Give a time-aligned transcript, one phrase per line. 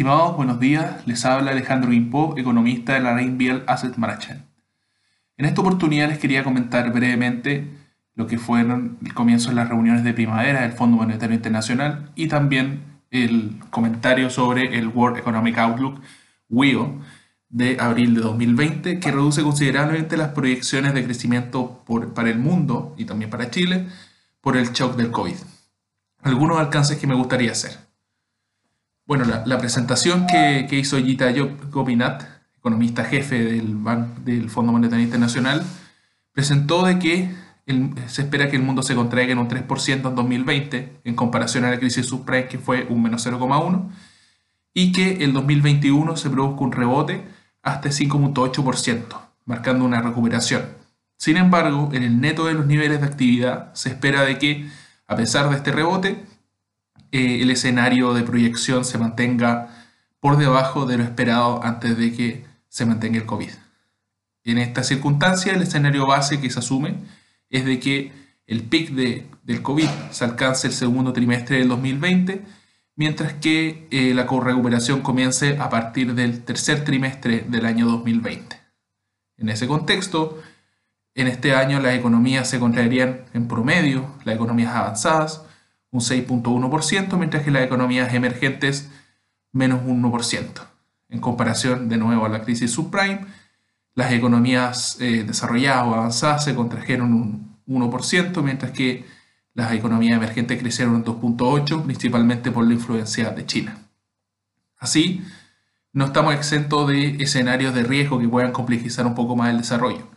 [0.00, 1.06] Estimados, buenos días.
[1.06, 4.46] Les habla Alejandro Guimpo, economista de la Reinbiel Asset Management.
[5.36, 7.68] En esta oportunidad les quería comentar brevemente
[8.14, 12.28] lo que fueron el comienzo de las reuniones de primavera del Fondo Monetario Internacional y
[12.28, 16.00] también el comentario sobre el World Economic Outlook,
[16.48, 16.98] WEO,
[17.50, 23.04] de abril de 2020, que reduce considerablemente las proyecciones de crecimiento para el mundo y
[23.04, 23.86] también para Chile
[24.40, 25.36] por el shock del COVID.
[26.22, 27.89] Algunos alcances que me gustaría hacer.
[29.10, 31.32] Bueno, la, presentación que, hizo Gita
[31.72, 32.22] Gopinath,
[32.56, 33.76] economista jefe del,
[34.24, 35.64] del Fondo Monetario Internacional,
[36.30, 37.34] presentó de que
[38.06, 41.70] se espera que el mundo se contraiga en un 3% en 2020 en comparación a
[41.70, 43.90] la crisis subprime que fue un menos 0,1
[44.74, 47.24] y que el 2021 se produzca un rebote
[47.64, 49.06] hasta 5.8%,
[49.44, 50.66] marcando una recuperación.
[51.18, 54.70] Sin embargo, en el neto de los niveles de actividad se espera de que,
[55.08, 56.29] a pesar de este rebote,
[57.12, 59.68] el escenario de proyección se mantenga
[60.20, 63.50] por debajo de lo esperado antes de que se mantenga el COVID.
[64.44, 66.94] En esta circunstancia, el escenario base que se asume
[67.50, 68.12] es de que
[68.46, 72.42] el pic de, del COVID se alcance el segundo trimestre del 2020,
[72.96, 78.56] mientras que eh, la recuperación comience a partir del tercer trimestre del año 2020.
[79.38, 80.42] En ese contexto,
[81.14, 85.44] en este año las economías se contraerían en promedio, las economías avanzadas,
[85.90, 88.90] un 6.1%, mientras que las economías emergentes
[89.52, 90.66] menos un 1%.
[91.08, 93.26] En comparación de nuevo a la crisis subprime,
[93.94, 99.04] las economías eh, desarrolladas o avanzadas se contrajeron un 1%, mientras que
[99.54, 103.78] las economías emergentes crecieron un 2.8%, principalmente por la influencia de China.
[104.78, 105.22] Así,
[105.92, 110.08] no estamos exentos de escenarios de riesgo que puedan complejizar un poco más el desarrollo.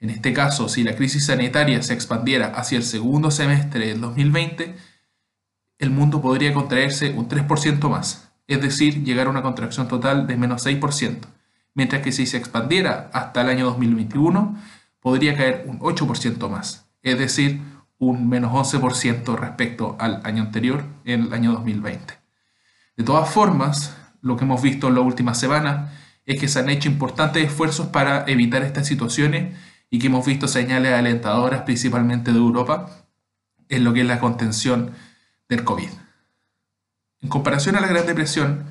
[0.00, 4.74] En este caso, si la crisis sanitaria se expandiera hacia el segundo semestre del 2020,
[5.80, 10.36] el mundo podría contraerse un 3% más, es decir, llegar a una contracción total de
[10.36, 11.18] menos 6%,
[11.74, 14.56] mientras que si se expandiera hasta el año 2021,
[15.00, 17.62] podría caer un 8% más, es decir,
[17.98, 22.14] un menos 11% respecto al año anterior, en el año 2020.
[22.96, 25.92] De todas formas, lo que hemos visto en las últimas semanas
[26.26, 29.56] es que se han hecho importantes esfuerzos para evitar estas situaciones
[29.88, 32.90] y que hemos visto señales alentadoras principalmente de Europa
[33.70, 34.92] en lo que es la contención
[35.50, 35.90] del COVID.
[37.20, 38.64] En comparación a la Gran Depresión,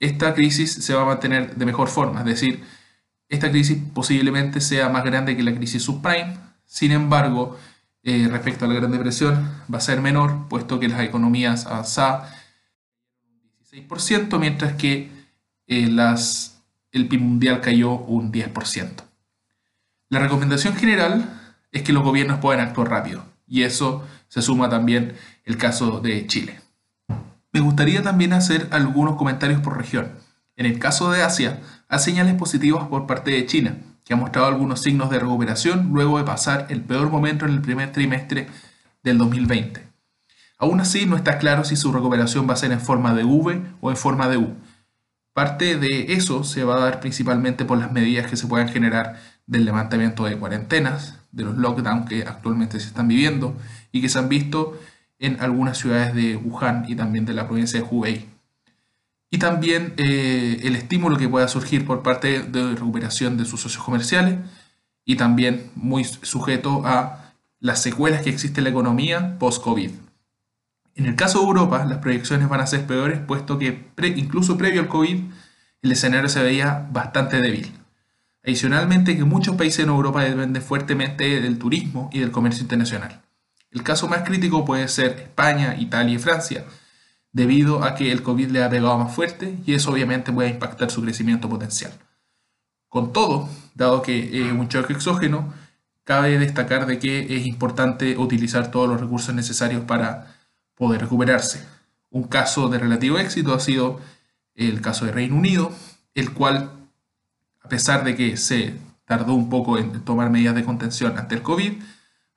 [0.00, 2.64] esta crisis se va a mantener de mejor forma, es decir,
[3.28, 7.56] esta crisis posiblemente sea más grande que la crisis subprime, sin embargo,
[8.02, 12.34] eh, respecto a la Gran Depresión va a ser menor, puesto que las economías avanzadas
[13.22, 15.10] un 16%, mientras que
[15.66, 19.04] eh, las, el PIB mundial cayó un 10%.
[20.08, 25.14] La recomendación general es que los gobiernos puedan actuar rápido, y eso se suma también
[25.44, 26.60] el caso de Chile.
[27.52, 30.12] Me gustaría también hacer algunos comentarios por región.
[30.56, 34.46] En el caso de Asia, hay señales positivas por parte de China, que ha mostrado
[34.48, 38.48] algunos signos de recuperación luego de pasar el peor momento en el primer trimestre
[39.02, 39.90] del 2020.
[40.58, 43.62] Aún así, no está claro si su recuperación va a ser en forma de V
[43.80, 44.54] o en forma de U.
[45.32, 49.18] Parte de eso se va a dar principalmente por las medidas que se puedan generar
[49.46, 53.56] del levantamiento de cuarentenas, de los lockdowns que actualmente se están viviendo
[53.90, 54.78] y que se han visto
[55.20, 58.26] en algunas ciudades de Wuhan y también de la provincia de Hubei.
[59.30, 63.84] Y también eh, el estímulo que pueda surgir por parte de recuperación de sus socios
[63.84, 64.38] comerciales
[65.04, 69.90] y también muy sujeto a las secuelas que existe en la economía post-COVID.
[70.96, 74.80] En el caso de Europa, las proyecciones van a ser peores, puesto que incluso previo
[74.80, 75.20] al COVID
[75.82, 77.72] el escenario se veía bastante débil.
[78.42, 83.22] Adicionalmente, que muchos países en Europa dependen fuertemente del turismo y del comercio internacional.
[83.70, 86.64] El caso más crítico puede ser España, Italia y Francia,
[87.32, 90.90] debido a que el COVID le ha pegado más fuerte y eso obviamente puede impactar
[90.90, 91.92] su crecimiento potencial.
[92.88, 95.52] Con todo, dado que es un choque exógeno,
[96.02, 100.34] cabe destacar de que es importante utilizar todos los recursos necesarios para
[100.74, 101.64] poder recuperarse.
[102.10, 104.00] Un caso de relativo éxito ha sido
[104.56, 105.70] el caso de Reino Unido,
[106.14, 106.72] el cual
[107.62, 108.74] a pesar de que se
[109.04, 111.74] tardó un poco en tomar medidas de contención ante el COVID,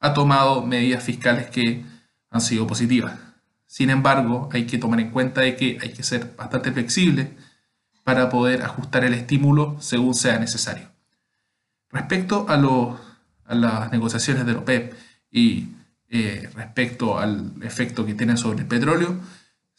[0.03, 1.85] ha tomado medidas fiscales que
[2.29, 3.17] han sido positivas.
[3.65, 7.38] Sin embargo, hay que tomar en cuenta de que hay que ser bastante flexible
[8.03, 10.91] para poder ajustar el estímulo según sea necesario.
[11.89, 12.55] Respecto a,
[13.45, 14.94] a las negociaciones de OPEP
[15.31, 15.69] y
[16.09, 19.17] eh, respecto al efecto que tienen sobre el petróleo,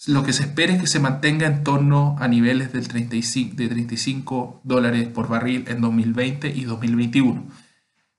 [0.06, 3.68] lo que se espera es que se mantenga en torno a niveles del 35, de
[3.68, 7.44] 35 dólares por barril en 2020 y 2021,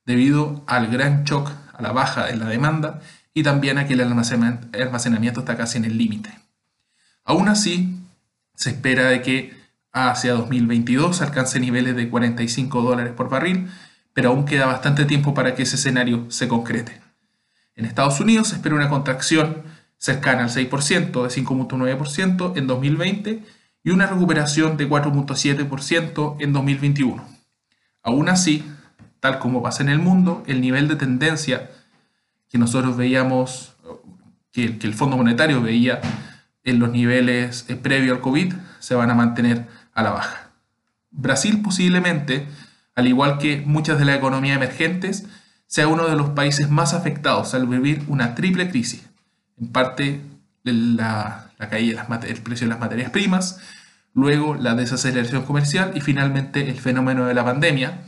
[0.05, 3.01] debido al gran shock, a la baja en la demanda
[3.33, 6.29] y también a que el almacenamiento está casi en el límite.
[7.23, 7.91] Aún así,
[8.57, 9.53] Se espera de que
[9.91, 13.69] hacia 2022 alcance niveles de 45 dólares por barril,
[14.13, 17.01] pero aún queda bastante tiempo para que ese escenario se concrete.
[17.75, 19.63] En Estados Unidos se espera una contracción
[19.97, 23.43] cercana al 6%, de 5.9% en 2020
[23.83, 27.27] y una recuperación de 4.7% en 2021.
[28.03, 28.63] Aún así,
[29.39, 31.69] como pasa en el mundo, el nivel de tendencia
[32.49, 33.75] que nosotros veíamos,
[34.51, 36.01] que, el Fondo Monetario veía
[36.63, 40.51] en los niveles eh, previo al COVID, se van a mantener a la baja.
[41.11, 42.47] Brasil posiblemente,
[42.95, 45.25] al igual que muchas de las economías emergentes,
[45.67, 49.05] sea uno de los países más afectados al vivir una triple crisis.
[49.59, 50.21] En parte
[50.63, 53.59] la, caída del precio de las materias primas,
[54.13, 58.01] luego la desaceleración comercial y finalmente el fenómeno de la pandemia,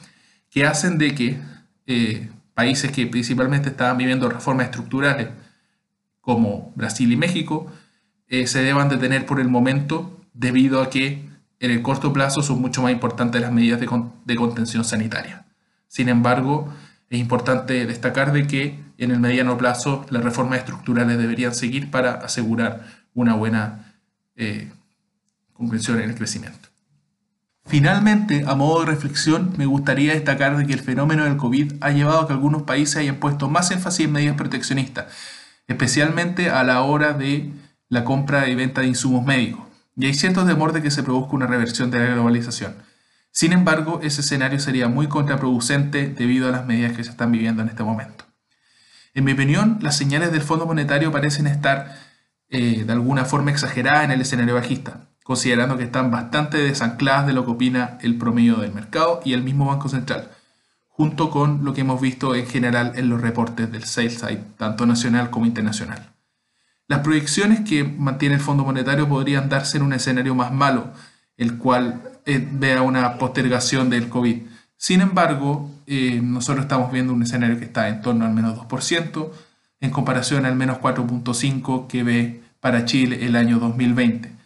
[0.57, 1.39] que hacen de que
[1.85, 5.27] eh, países que principalmente estaban viviendo reformas estructurales,
[6.19, 7.71] como Brasil y México,
[8.27, 12.59] eh, se deban detener por el momento debido a que en el corto plazo son
[12.59, 15.45] mucho más importantes las medidas de, contención sanitaria.
[15.87, 16.73] Sin embargo,
[17.11, 22.13] es importante destacar de que en el mediano plazo las reformas estructurales deberían seguir para
[22.13, 22.83] asegurar
[23.13, 23.93] una buena
[24.35, 24.71] eh,
[25.53, 26.69] comprensión en el crecimiento.
[27.67, 31.91] Finalmente, a modo de reflexión, me gustaría destacar de que el fenómeno del COVID ha
[31.91, 35.07] llevado a que algunos países hayan puesto más énfasis en medidas proteccionistas,
[35.67, 37.51] especialmente a la hora de
[37.89, 39.65] la compra y venta de insumos médicos,
[39.97, 42.73] y hay cierto temor de que se produzca una reversión de la globalización.
[43.31, 47.63] Sin embargo, ese escenario sería muy contraproducente debido a las medidas que se están viviendo
[47.63, 48.25] en este momento.
[49.13, 51.97] En mi opinión, las señales del Fondo Monetario parecen estar
[52.49, 57.33] eh, de alguna forma exageradas en el escenario bajista considerando que están bastante desancladas de
[57.33, 60.31] lo que opina el promedio del mercado y el mismo Banco Central,
[60.87, 64.85] junto con lo que hemos visto en general en los reportes del sales side, tanto
[64.85, 66.13] nacional como internacional.
[66.87, 70.93] Las proyecciones que mantiene el Fondo Monetario podrían darse en un escenario más malo,
[71.35, 74.43] el cual vea una postergación del COVID.
[74.77, 79.29] Sin embargo, eh, nosotros estamos viendo un escenario que está en torno al menos 2%,
[79.81, 84.36] en comparación al menos 4.5% que ve para Chile el año 2020.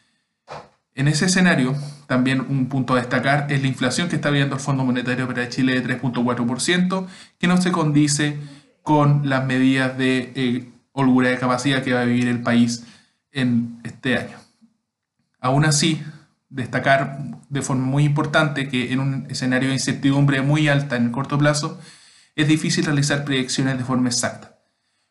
[0.94, 1.74] En ese escenario,
[2.08, 5.48] también un punto a destacar es la inflación que está viendo el Fondo Monetario para
[5.48, 7.08] Chile de 3.4%,
[7.40, 8.38] que no se condice
[8.84, 12.86] con las medidas de eh, holgura de capacidad que va a vivir el país
[13.32, 14.38] en este año.
[15.40, 16.04] Aún así,
[16.50, 21.12] destacar de forma muy importante que en un escenario de incertidumbre muy alta en el
[21.12, 21.80] corto plazo,
[22.36, 24.58] es difícil realizar predicciones de forma exacta,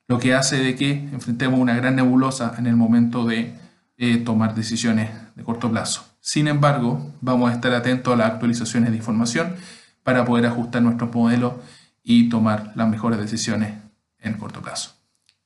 [0.08, 3.54] lo que hace de que enfrentemos una gran nebulosa en el momento de
[4.02, 6.06] eh, tomar decisiones de corto plazo.
[6.20, 9.56] Sin embargo, vamos a estar atentos a las actualizaciones de información
[10.02, 11.60] para poder ajustar nuestro modelo
[12.02, 13.74] y tomar las mejores decisiones
[14.18, 14.92] en corto plazo.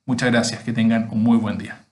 [0.07, 1.84] Muchas gracias, que tengan un muy buen día.